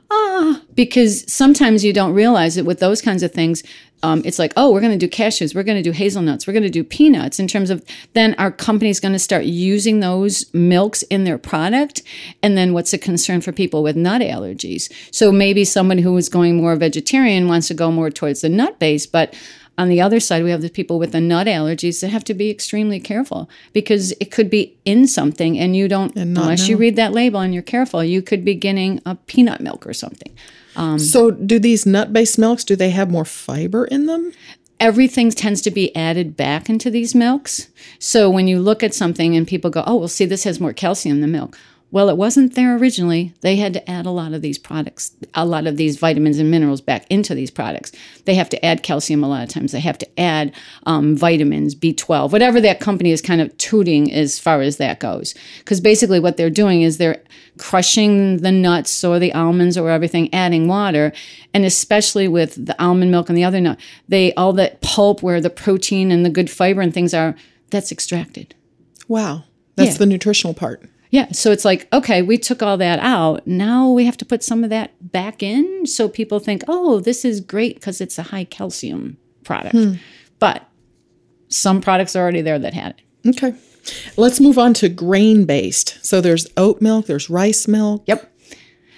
because 0.75 1.31
sometimes 1.31 1.83
you 1.83 1.93
don't 1.93 2.13
realize 2.13 2.57
it 2.57 2.65
with 2.65 2.79
those 2.79 3.01
kinds 3.01 3.23
of 3.23 3.31
things. 3.31 3.63
Um, 4.03 4.21
it's 4.23 4.37
like, 4.37 4.53
oh, 4.55 4.71
we're 4.71 4.81
going 4.81 4.97
to 4.97 5.07
do 5.07 5.09
cashews, 5.09 5.55
we're 5.55 5.63
going 5.63 5.81
to 5.81 5.89
do 5.89 5.91
hazelnuts, 5.91 6.45
we're 6.45 6.53
going 6.53 6.63
to 6.63 6.69
do 6.69 6.83
peanuts. 6.83 7.39
In 7.39 7.47
terms 7.47 7.69
of 7.71 7.83
then 8.13 8.35
our 8.37 8.51
company's 8.51 8.99
going 8.99 9.13
to 9.13 9.19
start 9.19 9.45
using 9.45 9.99
those 9.99 10.53
milks 10.53 11.01
in 11.03 11.23
their 11.23 11.39
product, 11.39 12.03
and 12.43 12.55
then 12.55 12.73
what's 12.73 12.93
a 12.93 12.99
concern 12.99 13.41
for 13.41 13.51
people 13.51 13.81
with 13.81 13.95
nut 13.95 14.21
allergies? 14.21 14.91
So 15.11 15.31
maybe 15.31 15.65
someone 15.65 15.97
who 15.97 16.15
is 16.17 16.29
going 16.29 16.57
more 16.57 16.75
vegetarian 16.75 17.47
wants 17.47 17.67
to 17.69 17.73
go 17.73 17.91
more 17.91 18.11
towards 18.11 18.41
the 18.41 18.49
nut 18.49 18.77
base, 18.77 19.07
but 19.07 19.33
on 19.77 19.89
the 19.89 20.01
other 20.01 20.19
side, 20.19 20.43
we 20.43 20.51
have 20.51 20.61
the 20.61 20.69
people 20.69 20.99
with 20.99 21.11
the 21.11 21.19
nut 21.19 21.47
allergies 21.47 22.01
that 22.01 22.09
have 22.09 22.23
to 22.25 22.33
be 22.33 22.49
extremely 22.49 22.99
careful 22.99 23.49
because 23.73 24.11
it 24.19 24.31
could 24.31 24.49
be 24.49 24.75
in 24.85 25.07
something 25.07 25.59
and 25.59 25.75
you 25.75 25.87
don't, 25.87 26.15
not 26.15 26.43
unless 26.43 26.67
you 26.67 26.77
read 26.77 26.95
that 26.95 27.11
label 27.11 27.41
and 27.41 27.53
you're 27.53 27.63
careful, 27.63 28.03
you 28.03 28.21
could 28.21 28.45
be 28.45 28.55
getting 28.55 29.01
a 29.05 29.15
peanut 29.15 29.59
milk 29.59 29.85
or 29.85 29.93
something. 29.93 30.33
Um, 30.77 30.99
so 30.99 31.31
do 31.31 31.59
these 31.59 31.85
nut 31.85 32.13
based 32.13 32.37
milks, 32.37 32.63
do 32.63 32.75
they 32.75 32.89
have 32.91 33.11
more 33.11 33.25
fiber 33.25 33.85
in 33.85 34.05
them? 34.05 34.31
Everything 34.79 35.31
tends 35.31 35.61
to 35.61 35.71
be 35.71 35.95
added 35.95 36.35
back 36.35 36.69
into 36.69 36.89
these 36.89 37.15
milks. 37.15 37.69
So 37.97 38.29
when 38.29 38.47
you 38.47 38.59
look 38.59 38.83
at 38.83 38.93
something 38.93 39.35
and 39.35 39.47
people 39.47 39.69
go, 39.69 39.83
oh, 39.87 39.95
well, 39.95 40.07
see, 40.09 40.25
this 40.25 40.43
has 40.43 40.59
more 40.59 40.73
calcium 40.73 41.21
than 41.21 41.31
milk. 41.31 41.57
Well, 41.91 42.09
it 42.09 42.17
wasn't 42.17 42.55
there 42.55 42.75
originally. 42.75 43.33
They 43.39 43.55
had 43.55 43.71
to 43.73 43.89
add 43.89 44.05
a 44.05 44.11
lot 44.11 44.33
of 44.33 44.41
these 44.41 44.57
products, 44.57 45.15
a 45.33 45.45
lot 45.45 45.65
of 45.65 45.77
these 45.77 45.97
vitamins 45.97 46.39
and 46.39 46.51
minerals 46.51 46.81
back 46.81 47.05
into 47.09 47.33
these 47.33 47.51
products. 47.51 47.93
They 48.25 48.35
have 48.35 48.49
to 48.49 48.65
add 48.65 48.83
calcium 48.83 49.23
a 49.23 49.29
lot 49.29 49.43
of 49.43 49.49
times. 49.49 49.71
They 49.71 49.79
have 49.79 49.97
to 49.99 50.19
add 50.19 50.53
um, 50.85 51.15
vitamins, 51.15 51.73
B12, 51.73 52.31
whatever 52.33 52.59
that 52.59 52.81
company 52.81 53.11
is 53.11 53.21
kind 53.21 53.39
of 53.39 53.55
tooting 53.57 54.11
as 54.11 54.39
far 54.39 54.61
as 54.61 54.75
that 54.77 54.99
goes. 54.99 55.35
Because 55.59 55.79
basically, 55.79 56.19
what 56.19 56.35
they're 56.35 56.49
doing 56.49 56.81
is 56.81 56.97
they're 56.97 57.21
crushing 57.57 58.37
the 58.37 58.51
nuts 58.51 59.03
or 59.03 59.17
the 59.17 59.31
almonds 59.33 59.77
or 59.77 59.89
everything, 59.89 60.33
adding 60.33 60.67
water. 60.67 61.13
And 61.53 61.63
especially 61.63 62.27
with 62.27 62.65
the 62.65 62.75
almond 62.83 63.11
milk 63.11 63.29
and 63.29 63.37
the 63.37 63.43
other 63.45 63.61
nut, 63.61 63.79
they 64.09 64.33
all 64.33 64.51
that 64.53 64.81
pulp 64.81 65.23
where 65.23 65.39
the 65.39 65.49
protein 65.49 66.11
and 66.11 66.25
the 66.25 66.29
good 66.29 66.49
fiber 66.49 66.81
and 66.81 66.93
things 66.93 67.13
are, 67.13 67.35
that's 67.69 67.91
extracted. 67.91 68.53
Wow. 69.07 69.45
That's 69.75 69.93
Yeah. 69.93 69.97
the 69.99 70.05
nutritional 70.07 70.53
part. 70.53 70.89
Yeah, 71.15 71.31
so 71.31 71.53
it's 71.53 71.63
like, 71.63 71.87
okay, 71.93 72.21
we 72.21 72.37
took 72.37 72.61
all 72.61 72.75
that 72.75 72.99
out. 72.99 73.47
Now 73.47 73.89
we 73.89 74.03
have 74.03 74.17
to 74.17 74.25
put 74.25 74.43
some 74.43 74.65
of 74.65 74.69
that 74.71 74.91
back 75.13 75.41
in 75.41 75.85
so 75.85 76.09
people 76.09 76.39
think, 76.39 76.65
oh, 76.67 76.99
this 76.99 77.23
is 77.23 77.39
great 77.39 77.75
because 77.75 78.01
it's 78.01 78.17
a 78.17 78.23
high 78.23 78.43
calcium 78.43 79.15
product. 79.45 79.77
But 80.39 80.67
some 81.47 81.79
products 81.79 82.17
are 82.17 82.21
already 82.21 82.41
there 82.41 82.59
that 82.59 82.73
had 82.73 82.95
it. 83.23 83.29
Okay. 83.29 83.55
Let's 84.17 84.41
move 84.41 84.57
on 84.57 84.73
to 84.73 84.89
grain 84.89 85.45
based. 85.45 86.05
So 86.05 86.19
there's 86.19 86.47
oat 86.57 86.81
milk, 86.81 87.05
there's 87.05 87.29
rice 87.29 87.65
milk. 87.65 88.03
Yep. 88.07 88.29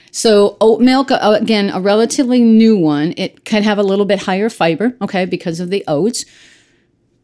So 0.10 0.58
oat 0.60 0.82
milk, 0.82 1.12
uh, 1.12 1.38
again, 1.40 1.70
a 1.70 1.80
relatively 1.80 2.42
new 2.42 2.76
one. 2.80 3.14
It 3.16 3.46
can 3.46 3.62
have 3.62 3.78
a 3.78 3.84
little 3.84 4.06
bit 4.06 4.24
higher 4.24 4.50
fiber, 4.50 4.98
okay, 5.04 5.26
because 5.26 5.60
of 5.60 5.70
the 5.70 5.84
oats. 5.88 6.26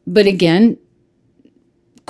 But 0.06 0.28
again, 0.28 0.78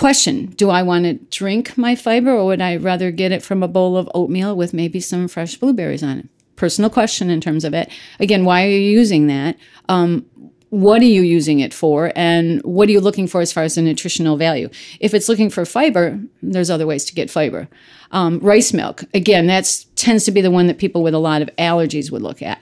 question 0.04 0.48
do 0.58 0.70
I 0.70 0.84
want 0.84 1.06
to 1.06 1.14
drink 1.14 1.78
my 1.78 1.96
fiber 1.96 2.32
or 2.32 2.48
would 2.48 2.60
I 2.60 2.76
rather 2.76 3.10
get 3.10 3.32
it 3.32 3.42
from 3.42 3.64
a 3.64 3.70
bowl 3.70 3.96
of 3.96 4.12
oatmeal 4.14 4.54
with 4.54 4.74
maybe 4.74 5.00
some 5.00 5.30
fresh 5.30 5.56
blueberries 5.56 6.04
on 6.04 6.20
it? 6.20 6.28
Personal 6.58 6.90
question 6.90 7.30
in 7.30 7.40
terms 7.40 7.64
of 7.64 7.74
it. 7.74 7.90
Again, 8.20 8.44
why 8.44 8.66
are 8.66 8.70
you 8.70 8.82
using 8.82 9.28
that? 9.28 9.56
Um, 9.88 10.26
what 10.72 11.02
are 11.02 11.06
you 11.06 11.22
using 11.22 11.62
it 11.62 11.74
for? 11.74 12.12
And 12.18 12.62
what 12.64 12.90
are 12.90 12.92
you 12.92 13.00
looking 13.00 13.28
for 13.28 13.40
as 13.40 13.54
far 13.54 13.64
as 13.64 13.76
the 13.76 13.82
nutritional 13.82 14.36
value? 14.36 14.70
If 15.00 15.14
it's 15.14 15.30
looking 15.30 15.50
for 15.50 15.64
fiber, 15.66 16.20
there's 16.42 16.70
other 16.70 16.86
ways 16.86 17.06
to 17.06 17.16
get 17.16 17.32
fiber. 17.32 17.70
Um, 18.12 18.40
rice 18.40 18.74
milk, 18.74 19.06
again, 19.14 19.48
that 19.48 19.86
tends 19.96 20.26
to 20.26 20.32
be 20.32 20.42
the 20.42 20.52
one 20.52 20.68
that 20.68 20.80
people 20.80 21.02
with 21.02 21.14
a 21.14 21.20
lot 21.20 21.42
of 21.42 21.50
allergies 21.58 22.12
would 22.12 22.22
look 22.22 22.42
at. 22.42 22.62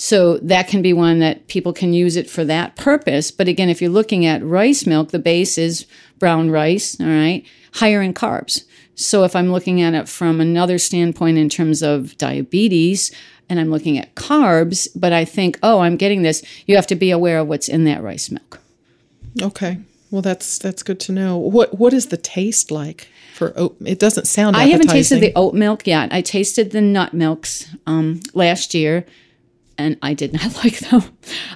So 0.00 0.38
that 0.38 0.66
can 0.66 0.80
be 0.80 0.94
one 0.94 1.18
that 1.18 1.46
people 1.46 1.74
can 1.74 1.92
use 1.92 2.16
it 2.16 2.30
for 2.30 2.42
that 2.46 2.74
purpose. 2.74 3.30
But 3.30 3.48
again, 3.48 3.68
if 3.68 3.82
you're 3.82 3.90
looking 3.90 4.24
at 4.24 4.42
rice 4.42 4.86
milk, 4.86 5.10
the 5.10 5.18
base 5.18 5.58
is 5.58 5.84
brown 6.18 6.50
rice, 6.50 6.98
all 6.98 7.06
right, 7.06 7.44
higher 7.74 8.00
in 8.00 8.14
carbs. 8.14 8.64
So 8.94 9.24
if 9.24 9.36
I'm 9.36 9.52
looking 9.52 9.82
at 9.82 9.92
it 9.92 10.08
from 10.08 10.40
another 10.40 10.78
standpoint 10.78 11.36
in 11.36 11.50
terms 11.50 11.82
of 11.82 12.16
diabetes, 12.16 13.14
and 13.50 13.60
I'm 13.60 13.70
looking 13.70 13.98
at 13.98 14.14
carbs, 14.14 14.88
but 14.96 15.12
I 15.12 15.26
think, 15.26 15.58
oh, 15.62 15.80
I'm 15.80 15.98
getting 15.98 16.22
this, 16.22 16.42
you 16.64 16.76
have 16.76 16.86
to 16.86 16.96
be 16.96 17.10
aware 17.10 17.38
of 17.38 17.48
what's 17.48 17.68
in 17.68 17.84
that 17.84 18.02
rice 18.02 18.30
milk. 18.30 18.58
Okay. 19.42 19.80
Well, 20.10 20.22
that's 20.22 20.58
that's 20.58 20.82
good 20.82 20.98
to 21.00 21.12
know. 21.12 21.36
What 21.36 21.78
what 21.78 21.92
is 21.92 22.06
the 22.06 22.16
taste 22.16 22.70
like 22.70 23.08
for 23.34 23.52
oat? 23.54 23.76
It 23.84 23.98
doesn't 23.98 24.26
sound. 24.26 24.56
I 24.56 24.64
haven't 24.64 24.88
tasted 24.88 25.20
the 25.20 25.34
oat 25.36 25.52
milk 25.52 25.86
yet. 25.86 26.10
I 26.10 26.22
tasted 26.22 26.70
the 26.70 26.80
nut 26.80 27.12
milks 27.12 27.68
um, 27.86 28.20
last 28.32 28.74
year, 28.74 29.04
and 29.80 29.98
I 30.02 30.14
did 30.14 30.32
not 30.32 30.54
like 30.64 30.78
them. 30.80 31.02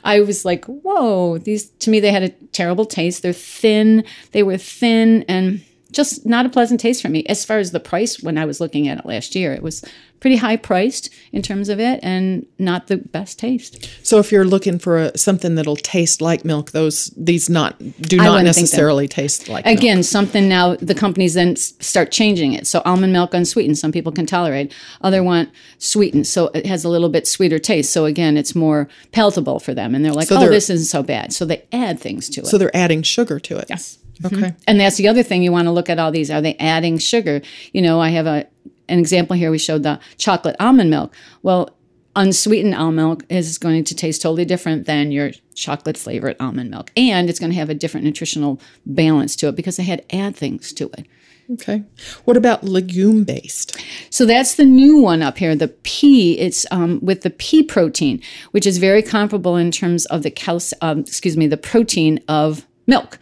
I 0.02 0.20
was 0.20 0.44
like, 0.44 0.64
"Whoa!" 0.64 1.38
These 1.38 1.70
to 1.80 1.90
me 1.90 2.00
they 2.00 2.12
had 2.12 2.22
a 2.22 2.30
terrible 2.30 2.86
taste. 2.86 3.22
They're 3.22 3.32
thin. 3.32 4.04
They 4.32 4.42
were 4.42 4.56
thin 4.56 5.24
and 5.28 5.62
just 5.92 6.26
not 6.26 6.46
a 6.46 6.48
pleasant 6.48 6.80
taste 6.80 7.02
for 7.02 7.08
me. 7.08 7.24
As 7.26 7.44
far 7.44 7.58
as 7.58 7.70
the 7.70 7.80
price, 7.80 8.20
when 8.20 8.36
I 8.36 8.44
was 8.44 8.60
looking 8.60 8.88
at 8.88 8.98
it 8.98 9.06
last 9.06 9.34
year, 9.34 9.52
it 9.52 9.62
was 9.62 9.84
pretty 10.24 10.36
high 10.36 10.56
priced 10.56 11.10
in 11.32 11.42
terms 11.42 11.68
of 11.68 11.78
it 11.78 12.00
and 12.02 12.46
not 12.58 12.86
the 12.86 12.96
best 12.96 13.38
taste. 13.38 13.86
So 14.02 14.18
if 14.20 14.32
you're 14.32 14.46
looking 14.46 14.78
for 14.78 14.96
a, 14.98 15.18
something 15.18 15.54
that'll 15.54 15.76
taste 15.76 16.22
like 16.22 16.46
milk, 16.46 16.70
those 16.70 17.12
these 17.14 17.50
not 17.50 17.78
do 18.00 18.18
I 18.18 18.24
not 18.24 18.30
wouldn't 18.30 18.46
think 18.46 18.54
so. 18.54 18.60
necessarily 18.62 19.06
taste 19.06 19.50
like 19.50 19.66
milk. 19.66 19.78
Again, 19.78 20.02
something 20.02 20.48
now 20.48 20.76
the 20.76 20.94
companies 20.94 21.34
then 21.34 21.56
start 21.56 22.10
changing 22.10 22.54
it. 22.54 22.66
So 22.66 22.80
almond 22.86 23.12
milk 23.12 23.34
unsweetened, 23.34 23.76
some 23.76 23.92
people 23.92 24.12
can 24.12 24.24
tolerate. 24.24 24.72
Other 25.02 25.22
want 25.22 25.50
sweetened, 25.76 26.26
so 26.26 26.46
it 26.54 26.64
has 26.64 26.84
a 26.86 26.88
little 26.88 27.10
bit 27.10 27.28
sweeter 27.28 27.58
taste. 27.58 27.92
So 27.92 28.06
again, 28.06 28.38
it's 28.38 28.54
more 28.54 28.88
palatable 29.12 29.60
for 29.60 29.74
them, 29.74 29.94
and 29.94 30.02
they're 30.02 30.14
like, 30.14 30.28
So 30.28 30.36
"Oh, 30.36 30.40
they're- 30.40 30.48
this 30.48 30.70
isn't 30.70 30.86
so 30.86 31.02
bad." 31.02 31.34
So 31.34 31.44
they 31.44 31.64
add 31.70 32.00
things 32.00 32.30
to 32.30 32.40
it. 32.40 32.46
So 32.46 32.56
they're 32.56 32.74
adding 32.74 33.02
sugar 33.02 33.38
to 33.40 33.58
it. 33.58 33.66
Yes. 33.68 33.98
Okay. 34.24 34.36
Mm-hmm. 34.36 34.58
And 34.68 34.80
that's 34.80 34.96
the 34.96 35.06
other 35.08 35.22
thing 35.22 35.42
you 35.42 35.52
want 35.52 35.66
to 35.66 35.72
look 35.72 35.90
at 35.90 35.98
all 35.98 36.10
these. 36.10 36.30
Are 36.30 36.40
they 36.40 36.54
adding 36.54 36.96
sugar? 36.96 37.42
You 37.74 37.82
know, 37.82 38.00
I 38.00 38.08
have 38.08 38.26
a 38.26 38.46
an 38.88 38.98
example 38.98 39.36
here. 39.36 39.50
We 39.50 39.58
showed 39.58 39.82
the 39.82 40.00
chocolate 40.18 40.56
almond 40.60 40.90
milk. 40.90 41.14
Well, 41.42 41.70
unsweetened 42.16 42.74
almond 42.74 42.96
milk 42.96 43.24
is 43.28 43.58
going 43.58 43.84
to 43.84 43.94
taste 43.94 44.22
totally 44.22 44.44
different 44.44 44.86
than 44.86 45.12
your 45.12 45.32
chocolate 45.54 45.96
flavored 45.96 46.36
almond 46.40 46.70
milk. 46.70 46.90
And 46.96 47.28
it's 47.28 47.38
going 47.38 47.52
to 47.52 47.58
have 47.58 47.70
a 47.70 47.74
different 47.74 48.04
nutritional 48.04 48.60
balance 48.86 49.36
to 49.36 49.48
it 49.48 49.56
because 49.56 49.76
they 49.76 49.84
had 49.84 50.04
add 50.10 50.36
things 50.36 50.72
to 50.74 50.90
it. 50.96 51.06
Okay. 51.52 51.82
What 52.24 52.36
about 52.36 52.64
legume 52.64 53.24
based? 53.24 53.78
So 54.08 54.24
that's 54.24 54.54
the 54.54 54.64
new 54.64 54.98
one 54.98 55.20
up 55.22 55.36
here, 55.36 55.54
the 55.54 55.68
pea. 55.68 56.38
It's 56.38 56.64
um, 56.70 57.00
with 57.02 57.20
the 57.20 57.30
pea 57.30 57.62
protein, 57.62 58.22
which 58.52 58.66
is 58.66 58.78
very 58.78 59.02
comparable 59.02 59.56
in 59.56 59.70
terms 59.70 60.06
of 60.06 60.22
the 60.22 60.30
cal- 60.30 60.60
um, 60.80 61.00
excuse 61.00 61.36
me, 61.36 61.46
the 61.46 61.58
protein 61.58 62.20
of 62.28 62.66
milk. 62.86 63.18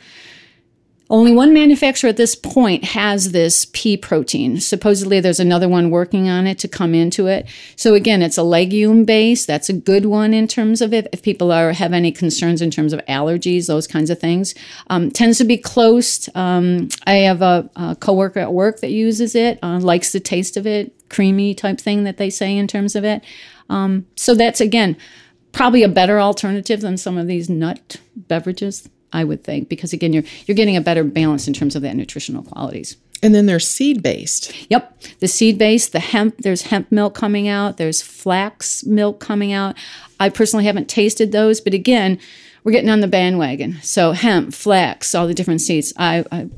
Only 1.13 1.33
one 1.33 1.53
manufacturer 1.53 2.09
at 2.09 2.17
this 2.17 2.35
point 2.35 2.85
has 2.85 3.33
this 3.33 3.67
pea 3.75 3.99
protein. 3.99 4.59
Supposedly, 4.61 5.21
there's 5.21 5.39
another 5.39 5.69
one 5.69 5.91
working 5.91 6.31
on 6.31 6.47
it 6.47 6.59
to 6.61 6.69
come 6.69 6.95
into 6.95 7.27
it. 7.27 7.47
So 7.77 7.93
again, 7.93 8.23
it's 8.23 8.39
a 8.39 8.43
legume 8.43 9.05
base. 9.05 9.45
That's 9.45 9.69
a 9.69 9.75
good 9.75 10.07
one 10.07 10.33
in 10.33 10.49
terms 10.49 10.81
of 10.81 10.95
it. 10.95 11.09
If 11.13 11.23
people 11.23 11.53
are 11.53 11.75
have 11.75 11.93
any 11.93 12.13
concerns 12.13 12.63
in 12.63 12.71
terms 12.71 12.95
of 12.95 13.01
allergies, 13.11 13.67
those 13.67 13.87
kinds 13.87 14.09
of 14.09 14.21
things, 14.21 14.55
um, 14.87 15.11
tends 15.11 15.37
to 15.37 15.45
be 15.45 15.59
close. 15.59 16.31
Um, 16.35 16.89
I 17.07 17.17
have 17.17 17.43
a, 17.43 17.69
a 17.77 17.95
coworker 17.95 18.41
at 18.41 18.55
work 18.55 18.81
that 18.81 18.91
uses 18.91 19.35
it, 19.35 19.59
uh, 19.63 19.81
likes 19.81 20.13
the 20.13 20.21
taste 20.21 20.57
of 20.57 20.67
it, 20.67 20.95
creamy 21.11 21.55
type 21.55 21.79
thing 21.79 22.05
that 22.05 22.17
they 22.17 22.31
say 22.31 22.57
in 22.57 22.67
terms 22.67 22.97
of 22.97 23.05
it. 23.05 23.23
Um, 23.69 24.07
so 24.17 24.35
that's 24.35 24.63
again 24.63 24.97
probably 25.53 25.83
a 25.83 25.89
better 25.89 26.19
alternative 26.19 26.81
than 26.81 26.97
some 26.97 27.19
of 27.19 27.27
these 27.27 27.51
nut 27.51 27.99
beverages. 28.17 28.89
I 29.13 29.25
would 29.25 29.45
think 29.45 29.69
because 29.69 29.93
again, 29.93 30.13
you're 30.13 30.25
you're 30.47 30.55
getting 30.57 30.77
a 30.77 30.81
better 30.81 31.05
balance 31.05 31.47
in 31.49 31.55
terms 31.55 31.77
of 31.77 31.83
that 31.83 31.97
nutritional 31.97 32.43
qualities. 32.43 32.97
And 33.25 33.33
then 33.35 33.47
they're 33.47 33.61
seed 33.61 34.03
based. 34.03 34.53
Yep, 34.69 35.01
the 35.21 35.29
seed 35.29 35.57
based, 35.57 35.93
the 35.93 36.01
hemp. 36.01 36.39
There's 36.39 36.63
hemp 36.63 36.91
milk 36.91 37.15
coming 37.15 37.47
out. 37.47 37.77
There's 37.77 38.03
flax 38.03 38.85
milk 38.85 39.21
coming 39.21 39.53
out. 39.53 39.77
I 40.19 40.29
personally 40.29 40.65
haven't 40.65 40.89
tasted 40.89 41.31
those, 41.31 41.61
but 41.61 41.73
again, 41.73 42.19
we're 42.65 42.73
getting 42.73 42.91
on 42.91 43.01
the 43.01 43.07
bandwagon. 43.09 43.79
So 43.83 44.11
hemp, 44.13 44.55
flax, 44.55 45.15
all 45.15 45.29
the 45.29 45.35
different 45.35 45.61
seeds. 45.61 45.93
I 45.97 46.25
I, 46.33 46.49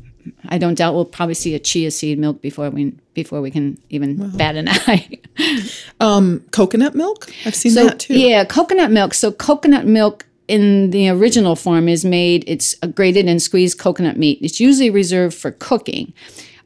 I 0.49 0.56
don't 0.58 0.75
doubt 0.76 0.94
we'll 0.94 1.04
probably 1.04 1.34
see 1.34 1.54
a 1.54 1.58
chia 1.58 1.90
seed 1.90 2.18
milk 2.18 2.40
before 2.40 2.70
we 2.70 2.92
before 3.12 3.42
we 3.42 3.50
can 3.50 3.76
even 3.90 4.30
bat 4.37 4.56
an 4.56 4.68
eye. 4.70 5.18
um, 6.00 6.42
Coconut 6.50 6.94
milk? 6.94 7.28
I've 7.44 7.54
seen 7.54 7.73
So 7.73 7.84
that 7.87 8.00
too. 8.00 8.18
yeah, 8.18 8.44
coconut 8.44 8.90
milk. 8.90 9.12
So 9.14 9.32
coconut 9.32 9.84
milk 9.87 10.25
in 10.48 10.90
the 10.90 11.08
original 11.08 11.56
form 11.56 11.88
is 11.88 12.04
made. 12.04 12.44
It's 12.46 12.74
a 12.82 12.88
grated 12.88 13.26
and 13.26 13.40
squeezed 13.40 13.78
coconut 13.78 14.16
meat. 14.16 14.38
It's 14.42 14.60
usually 14.60 14.90
reserved 14.90 15.36
for 15.36 15.50
cooking. 15.52 16.12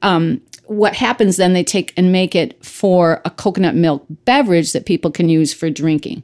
Um, 0.02 0.40
what 0.66 0.94
happens 0.94 1.37
then? 1.37 1.54
They 1.54 1.64
take 1.64 1.92
and 1.97 2.12
make 2.12 2.35
it 2.35 2.62
for 2.64 3.23
a 3.25 3.30
coconut 3.30 3.75
milk 3.75 4.04
beverage 4.25 4.73
that 4.73 4.87
people 4.87 5.11
can 5.11 5.28
use 5.28 5.54
for 5.54 5.70
drinking. 5.70 6.23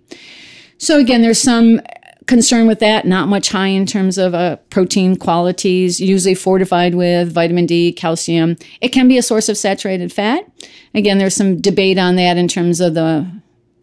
So 0.78 0.98
again, 0.98 1.22
there's 1.22 1.40
some 1.40 1.80
concern 2.26 2.66
with 2.66 2.80
that. 2.80 3.06
Not 3.06 3.28
much 3.28 3.48
high 3.50 3.68
in 3.68 3.86
terms 3.86 4.18
of 4.18 4.34
uh, 4.34 4.56
protein 4.70 5.16
qualities. 5.16 6.00
Usually 6.00 6.34
fortified 6.34 6.94
with 6.94 7.32
vitamin 7.32 7.66
D, 7.66 7.92
calcium. 7.92 8.56
It 8.80 8.88
can 8.88 9.08
be 9.08 9.18
a 9.18 9.22
source 9.22 9.48
of 9.48 9.56
saturated 9.56 10.12
fat. 10.12 10.44
Again, 10.94 11.18
there's 11.18 11.34
some 11.34 11.60
debate 11.60 11.98
on 11.98 12.16
that 12.16 12.36
in 12.36 12.48
terms 12.48 12.80
of 12.80 12.94
the 12.94 13.26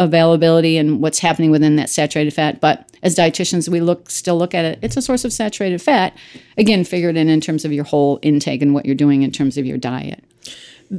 availability 0.04 0.78
and 0.78 1.02
what's 1.02 1.20
happening 1.20 1.52
within 1.52 1.76
that 1.78 1.90
saturated 1.90 2.32
fat. 2.32 2.60
But 2.60 2.90
as 3.04 3.16
dietitians, 3.16 3.70
we 3.70 3.82
look 3.82 4.10
still 4.10 4.38
look 4.38 4.54
at 4.54 4.66
it. 4.66 4.80
It's 4.82 4.98
a 4.98 5.02
source 5.02 5.26
of 5.26 5.34
saturated 5.34 5.82
fat. 5.82 6.16
Again, 6.58 6.84
figured 6.84 7.18
in 7.18 7.30
in 7.30 7.42
terms 7.42 7.66
of 7.66 7.74
your 7.74 7.84
whole 7.84 8.20
intake 8.22 8.62
and 8.62 8.74
what 8.74 8.86
you're 8.86 8.96
doing 8.96 9.22
in 9.22 9.32
terms 9.32 9.58
of 9.58 9.66
your 9.66 9.78
diet. 9.78 10.24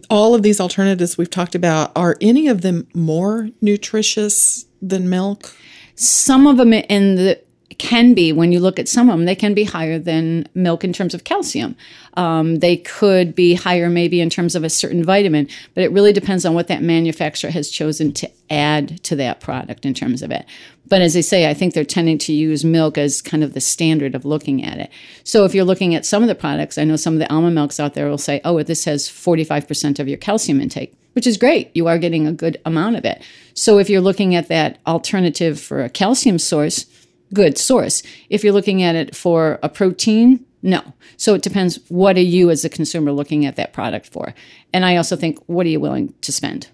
All 0.09 0.35
of 0.35 0.43
these 0.43 0.61
alternatives 0.61 1.19
we've 1.19 1.29
talked 1.29 1.55
about, 1.55 1.93
are 1.95 2.17
any 2.21 2.49
of 2.49 2.63
them 2.63 2.89
more 2.95 3.51
nutritious 3.61 4.65
than 4.81 5.11
milk? 5.11 5.55
some 5.95 6.47
of 6.47 6.57
them 6.57 6.73
in 6.73 7.17
the 7.17 7.41
can 7.83 8.15
be 8.15 8.33
when 8.33 8.53
you 8.53 8.61
look 8.61 8.79
at 8.79 8.89
some 8.89 9.11
of 9.11 9.19
them 9.19 9.25
they 9.25 9.35
can 9.35 9.55
be 9.55 9.65
higher 9.65 9.99
than 9.99 10.49
milk 10.55 10.85
in 10.85 10.93
terms 10.93 11.15
of 11.15 11.25
calcium 11.25 11.75
um, 12.15 12.61
they 12.61 12.77
could 12.77 13.35
be 13.35 13.55
higher 13.55 13.91
maybe 13.91 14.21
in 14.21 14.31
terms 14.31 14.55
of 14.55 14.63
a 14.63 14.71
certain 14.71 15.03
vitamin 15.03 15.49
but 15.75 15.83
it 15.83 15.91
really 15.91 16.13
depends 16.13 16.47
on 16.47 16.55
what 16.55 16.69
that 16.69 16.81
manufacturer 16.81 17.51
has 17.51 17.69
chosen 17.69 18.13
to 18.13 18.31
add 18.51 19.03
to 19.03 19.17
that 19.17 19.41
product 19.41 19.85
in 19.85 19.93
terms 19.93 20.23
of 20.23 20.31
it 20.31 20.47
but 20.87 21.03
as 21.03 21.17
i 21.17 21.21
say 21.21 21.51
i 21.51 21.55
think 21.55 21.75
they're 21.75 21.85
tending 21.85 22.19
to 22.19 22.33
use 22.33 22.65
milk 22.65 22.97
as 22.97 23.21
kind 23.21 23.43
of 23.43 23.53
the 23.53 23.61
standard 23.61 24.15
of 24.15 24.25
looking 24.25 24.63
at 24.63 24.79
it 24.79 24.89
so 25.25 25.45
if 25.45 25.53
you're 25.53 25.65
looking 25.65 25.93
at 25.93 26.07
some 26.07 26.23
of 26.23 26.29
the 26.29 26.37
products 26.37 26.79
i 26.79 26.85
know 26.85 26.95
some 26.95 27.15
of 27.15 27.19
the 27.19 27.33
almond 27.33 27.57
milks 27.57 27.81
out 27.81 27.95
there 27.95 28.09
will 28.09 28.17
say 28.17 28.41
oh 28.45 28.63
this 28.63 28.85
has 28.85 29.09
45% 29.09 29.99
of 29.99 30.07
your 30.07 30.19
calcium 30.19 30.61
intake 30.61 30.95
which 31.15 31.27
is 31.27 31.37
great. 31.37 31.71
You 31.75 31.89
are 31.89 31.99
getting 31.99 32.27
a 32.27 32.33
good 32.33 32.59
amount 32.65 32.97
of 32.97 33.05
it. 33.05 33.23
So 33.53 33.77
if 33.79 33.91
you're 33.91 34.01
looking 34.01 34.35
at 34.35 34.49
that 34.49 34.79
alternative 34.87 35.61
for 35.61 35.83
a 35.83 35.91
calcium 35.91 36.39
source, 36.39 36.87
good 37.35 37.59
source. 37.59 38.03
If 38.31 38.45
you're 38.45 38.53
looking 38.53 38.83
at 38.83 38.95
it 38.95 39.15
for 39.17 39.59
a 39.63 39.69
protein, 39.69 40.45
no. 40.63 40.81
So 41.17 41.35
it 41.35 41.43
depends 41.43 41.79
what 41.89 42.17
are 42.17 42.21
you 42.21 42.51
as 42.51 42.65
a 42.65 42.69
consumer 42.69 43.13
looking 43.13 43.45
at 43.45 43.57
that 43.57 43.73
product 43.73 44.07
for. 44.07 44.35
And 44.73 44.85
I 44.85 44.97
also 44.97 45.17
think 45.17 45.39
what 45.47 45.67
are 45.67 45.71
you 45.71 45.81
willing 45.81 46.15
to 46.23 46.33
spend? 46.33 46.69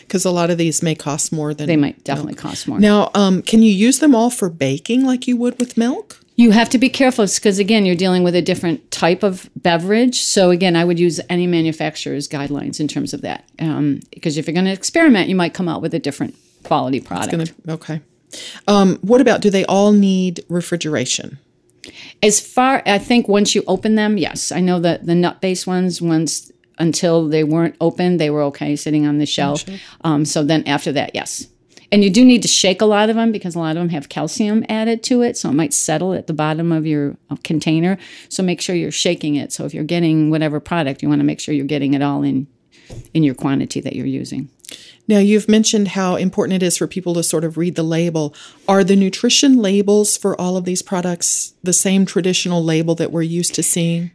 Because 0.00 0.24
a 0.24 0.30
lot 0.30 0.50
of 0.50 0.58
these 0.58 0.82
may 0.82 0.94
cost 0.94 1.32
more 1.32 1.54
than 1.54 1.66
They 1.66 1.76
might 1.76 2.02
definitely 2.04 2.34
cost 2.34 2.66
more. 2.66 2.78
Now, 2.78 3.10
um, 3.14 3.42
can 3.42 3.62
you 3.62 3.72
use 3.72 3.98
them 3.98 4.14
all 4.14 4.30
for 4.30 4.48
baking 4.48 5.04
like 5.04 5.26
you 5.28 5.36
would 5.36 5.58
with 5.58 5.76
milk? 5.76 6.20
You 6.36 6.50
have 6.50 6.68
to 6.70 6.78
be 6.78 6.90
careful 6.90 7.24
because 7.24 7.58
again, 7.58 7.86
you're 7.86 7.96
dealing 7.96 8.22
with 8.22 8.34
a 8.34 8.42
different 8.42 8.90
type 8.90 9.22
of 9.22 9.48
beverage. 9.56 10.20
So 10.20 10.50
again, 10.50 10.76
I 10.76 10.84
would 10.84 10.98
use 10.98 11.18
any 11.30 11.46
manufacturer's 11.46 12.28
guidelines 12.28 12.78
in 12.78 12.88
terms 12.88 13.14
of 13.14 13.22
that. 13.22 13.48
Um, 13.58 14.00
because 14.12 14.36
if 14.36 14.46
you're 14.46 14.54
going 14.54 14.66
to 14.66 14.72
experiment, 14.72 15.28
you 15.28 15.34
might 15.34 15.54
come 15.54 15.68
out 15.68 15.80
with 15.80 15.94
a 15.94 15.98
different 15.98 16.34
quality 16.62 17.00
product. 17.00 17.30
Gonna, 17.30 17.74
okay. 17.76 18.00
Um, 18.66 18.98
what 19.02 19.20
about 19.20 19.40
do 19.40 19.50
they 19.50 19.64
all 19.66 19.92
need 19.92 20.44
refrigeration? 20.48 21.38
As 22.22 22.40
far, 22.40 22.82
I 22.86 22.98
think 22.98 23.28
once 23.28 23.54
you 23.54 23.62
open 23.66 23.94
them, 23.94 24.18
yes. 24.18 24.50
I 24.50 24.60
know 24.60 24.80
that 24.80 25.06
the 25.06 25.14
nut 25.14 25.40
based 25.40 25.66
ones, 25.66 26.02
once 26.02 26.50
until 26.78 27.28
they 27.28 27.44
weren't 27.44 27.76
open, 27.80 28.16
they 28.16 28.30
were 28.30 28.42
okay 28.42 28.76
sitting 28.76 29.06
on 29.06 29.18
the 29.18 29.26
shelf. 29.26 29.64
Um, 30.02 30.24
so 30.24 30.42
then 30.42 30.66
after 30.66 30.92
that, 30.92 31.14
yes. 31.14 31.46
And 31.92 32.02
you 32.02 32.10
do 32.10 32.24
need 32.24 32.42
to 32.42 32.48
shake 32.48 32.82
a 32.82 32.86
lot 32.86 33.10
of 33.10 33.16
them 33.16 33.30
because 33.30 33.54
a 33.54 33.58
lot 33.58 33.76
of 33.76 33.76
them 33.76 33.90
have 33.90 34.08
calcium 34.08 34.64
added 34.68 35.02
to 35.04 35.22
it. 35.22 35.36
So 35.36 35.50
it 35.50 35.54
might 35.54 35.72
settle 35.72 36.14
at 36.14 36.26
the 36.26 36.32
bottom 36.32 36.72
of 36.72 36.84
your 36.84 37.16
container. 37.44 37.96
So 38.28 38.42
make 38.42 38.60
sure 38.60 38.74
you're 38.74 38.90
shaking 38.90 39.36
it. 39.36 39.52
So 39.52 39.64
if 39.64 39.72
you're 39.72 39.84
getting 39.84 40.30
whatever 40.30 40.58
product, 40.58 41.02
you 41.02 41.08
want 41.08 41.20
to 41.20 41.24
make 41.24 41.40
sure 41.40 41.54
you're 41.54 41.64
getting 41.64 41.94
it 41.94 42.02
all 42.02 42.22
in 42.22 42.48
in 43.14 43.24
your 43.24 43.34
quantity 43.34 43.80
that 43.80 43.94
you're 43.94 44.06
using. 44.06 44.48
Now, 45.08 45.18
you've 45.18 45.48
mentioned 45.48 45.88
how 45.88 46.16
important 46.16 46.62
it 46.62 46.66
is 46.66 46.76
for 46.76 46.86
people 46.86 47.14
to 47.14 47.22
sort 47.22 47.44
of 47.44 47.56
read 47.56 47.76
the 47.76 47.82
label. 47.82 48.34
Are 48.66 48.82
the 48.82 48.96
nutrition 48.96 49.58
labels 49.58 50.16
for 50.16 50.40
all 50.40 50.56
of 50.56 50.64
these 50.64 50.82
products 50.82 51.54
the 51.62 51.72
same 51.72 52.06
traditional 52.06 52.62
label 52.62 52.94
that 52.96 53.12
we're 53.12 53.22
used 53.22 53.54
to 53.54 53.62
seeing? 53.62 54.10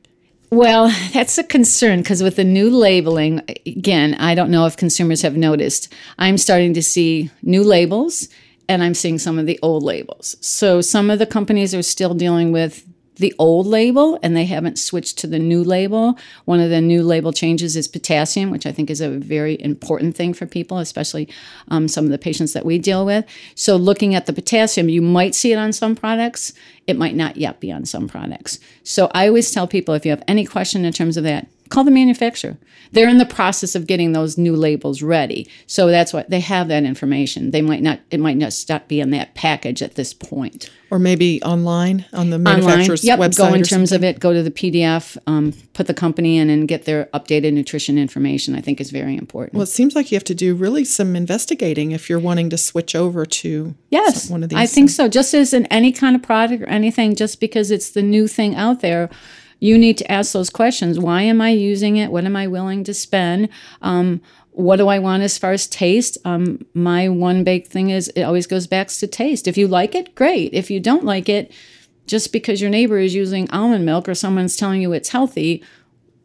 Well, 0.50 0.93
that's 1.13 1.38
a 1.38 1.43
concern 1.43 2.01
because 2.01 2.21
with 2.21 2.36
the 2.36 2.43
new 2.43 2.69
labeling, 2.69 3.41
again, 3.65 4.15
I 4.15 4.36
don't 4.36 4.51
know 4.51 4.65
if 4.65 4.75
consumers 4.77 5.21
have 5.21 5.38
noticed. 5.38 5.91
I'm 6.19 6.38
starting 6.38 6.74
to 6.74 6.83
see 6.83 7.31
new 7.41 7.63
labels 7.63 8.27
and 8.67 8.83
I'm 8.83 8.93
seeing 8.93 9.17
some 9.17 9.39
of 9.39 9.45
the 9.45 9.60
old 9.62 9.83
labels. 9.83 10.36
So 10.41 10.81
some 10.81 11.10
of 11.10 11.19
the 11.19 11.25
companies 11.25 11.74
are 11.74 11.81
still 11.81 12.13
dealing 12.13 12.51
with 12.51 12.86
the 13.21 13.33
old 13.39 13.67
label 13.67 14.19
and 14.21 14.35
they 14.35 14.45
haven't 14.45 14.77
switched 14.77 15.17
to 15.19 15.27
the 15.27 15.39
new 15.39 15.63
label. 15.63 16.17
One 16.45 16.59
of 16.59 16.69
the 16.69 16.81
new 16.81 17.03
label 17.03 17.31
changes 17.31 17.77
is 17.77 17.87
potassium, 17.87 18.49
which 18.49 18.65
I 18.65 18.71
think 18.71 18.89
is 18.89 18.99
a 18.99 19.09
very 19.09 19.61
important 19.61 20.15
thing 20.15 20.33
for 20.33 20.45
people, 20.45 20.79
especially 20.79 21.29
um, 21.69 21.87
some 21.87 22.03
of 22.03 22.11
the 22.11 22.17
patients 22.17 22.53
that 22.53 22.65
we 22.65 22.79
deal 22.79 23.05
with. 23.05 23.25
So, 23.55 23.75
looking 23.77 24.15
at 24.15 24.25
the 24.25 24.33
potassium, 24.33 24.89
you 24.89 25.01
might 25.01 25.35
see 25.35 25.53
it 25.53 25.57
on 25.57 25.71
some 25.71 25.95
products, 25.95 26.51
it 26.87 26.97
might 26.97 27.15
not 27.15 27.37
yet 27.37 27.59
be 27.59 27.71
on 27.71 27.85
some 27.85 28.07
products. 28.07 28.59
So, 28.83 29.09
I 29.13 29.27
always 29.27 29.51
tell 29.51 29.67
people 29.67 29.93
if 29.93 30.03
you 30.03 30.11
have 30.11 30.23
any 30.27 30.45
question 30.45 30.83
in 30.83 30.91
terms 30.91 31.15
of 31.15 31.23
that, 31.23 31.47
call 31.71 31.83
the 31.83 31.91
manufacturer. 31.91 32.57
They're 32.91 33.09
in 33.09 33.17
the 33.17 33.25
process 33.25 33.73
of 33.73 33.87
getting 33.87 34.11
those 34.11 34.37
new 34.37 34.55
labels 34.55 35.01
ready. 35.01 35.47
So 35.65 35.87
that's 35.87 36.13
why 36.13 36.25
they 36.27 36.41
have 36.41 36.67
that 36.67 36.83
information. 36.83 37.51
They 37.51 37.61
might 37.61 37.81
not 37.81 37.99
it 38.11 38.19
might 38.19 38.37
not 38.37 38.53
stop 38.53 38.87
be 38.87 38.99
in 38.99 39.11
that 39.11 39.33
package 39.33 39.81
at 39.81 39.95
this 39.95 40.13
point. 40.13 40.69
Or 40.91 40.99
maybe 40.99 41.41
online 41.41 42.05
on 42.11 42.31
the 42.31 42.35
Online, 42.35 42.65
manufacturer's 42.65 43.03
yep, 43.05 43.17
website. 43.17 43.37
go 43.37 43.53
in 43.53 43.63
terms 43.63 43.91
something. 43.91 44.09
of 44.09 44.15
it, 44.15 44.19
go 44.19 44.33
to 44.33 44.43
the 44.43 44.51
PDF, 44.51 45.17
um, 45.25 45.53
put 45.73 45.87
the 45.87 45.93
company 45.93 46.37
in 46.37 46.49
and 46.49 46.67
get 46.67 46.83
their 46.83 47.05
updated 47.13 47.53
nutrition 47.53 47.97
information. 47.97 48.55
I 48.55 48.61
think 48.61 48.81
is 48.81 48.91
very 48.91 49.15
important. 49.15 49.53
Well, 49.53 49.63
it 49.63 49.67
seems 49.67 49.95
like 49.95 50.11
you 50.11 50.17
have 50.17 50.25
to 50.25 50.35
do 50.35 50.53
really 50.53 50.83
some 50.83 51.15
investigating 51.15 51.91
if 51.91 52.09
you're 52.09 52.19
wanting 52.19 52.49
to 52.49 52.57
switch 52.57 52.93
over 52.93 53.25
to 53.25 53.73
Yes, 53.89 54.29
one 54.29 54.43
of 54.43 54.49
these. 54.49 54.59
I 54.59 54.65
think 54.65 54.89
so. 54.89 55.07
Just 55.07 55.33
as 55.33 55.53
in 55.53 55.65
any 55.67 55.93
kind 55.93 56.15
of 56.15 56.21
product 56.21 56.61
or 56.63 56.67
anything, 56.67 57.15
just 57.15 57.39
because 57.39 57.71
it's 57.71 57.91
the 57.91 58.01
new 58.01 58.27
thing 58.27 58.55
out 58.55 58.81
there, 58.81 59.09
you 59.61 59.77
need 59.77 59.97
to 59.99 60.11
ask 60.11 60.33
those 60.33 60.49
questions. 60.49 60.99
Why 60.99 61.21
am 61.21 61.39
I 61.39 61.51
using 61.51 61.95
it? 61.95 62.11
What 62.11 62.25
am 62.25 62.35
I 62.35 62.47
willing 62.47 62.83
to 62.83 62.93
spend? 62.93 63.47
Um, 63.81 64.19
what 64.49 64.77
do 64.77 64.89
I 64.89 64.99
want 64.99 65.23
as 65.23 65.37
far 65.37 65.53
as 65.53 65.67
taste? 65.67 66.17
Um, 66.25 66.65
my 66.73 67.07
one 67.07 67.43
big 67.45 67.67
thing 67.67 67.91
is 67.91 68.09
it 68.09 68.23
always 68.23 68.47
goes 68.47 68.67
back 68.67 68.89
to 68.89 69.07
taste. 69.07 69.47
If 69.47 69.57
you 69.57 69.67
like 69.67 69.95
it, 69.95 70.15
great. 70.15 70.53
If 70.53 70.69
you 70.69 70.79
don't 70.79 71.05
like 71.05 71.29
it, 71.29 71.51
just 72.07 72.33
because 72.33 72.59
your 72.59 72.71
neighbor 72.71 72.97
is 72.97 73.13
using 73.13 73.49
almond 73.51 73.85
milk 73.85 74.09
or 74.09 74.15
someone's 74.15 74.57
telling 74.57 74.81
you 74.81 74.91
it's 74.93 75.09
healthy, 75.09 75.63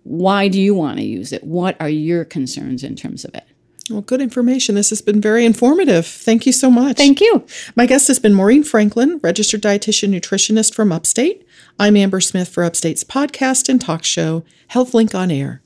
why 0.02 0.48
do 0.48 0.60
you 0.60 0.74
want 0.74 0.98
to 0.98 1.04
use 1.04 1.30
it? 1.30 1.44
What 1.44 1.76
are 1.78 1.90
your 1.90 2.24
concerns 2.24 2.82
in 2.82 2.96
terms 2.96 3.24
of 3.24 3.34
it? 3.34 3.44
Well, 3.90 4.00
good 4.00 4.20
information. 4.20 4.74
This 4.74 4.90
has 4.90 5.02
been 5.02 5.20
very 5.20 5.44
informative. 5.44 6.06
Thank 6.06 6.46
you 6.46 6.52
so 6.52 6.70
much. 6.70 6.96
Thank 6.96 7.20
you. 7.20 7.46
My 7.76 7.86
guest 7.86 8.08
has 8.08 8.18
been 8.18 8.34
Maureen 8.34 8.64
Franklin, 8.64 9.20
registered 9.22 9.62
dietitian 9.62 10.10
nutritionist 10.10 10.74
from 10.74 10.90
Upstate. 10.90 11.45
I'm 11.78 11.94
Amber 11.94 12.22
Smith 12.22 12.48
for 12.48 12.64
Upstate's 12.64 13.04
podcast 13.04 13.68
and 13.68 13.78
talk 13.78 14.02
show, 14.02 14.44
HealthLink 14.70 15.14
on 15.14 15.30
Air. 15.30 15.60